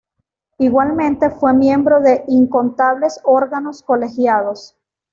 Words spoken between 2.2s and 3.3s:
incontables